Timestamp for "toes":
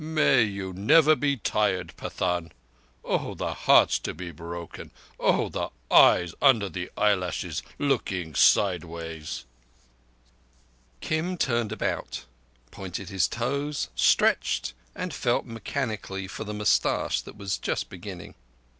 13.27-13.89